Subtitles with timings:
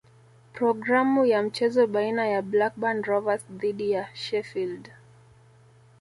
[0.53, 4.91] Programu ya mchezo baina ya Blackburn Rovers dhidi ya Sheffield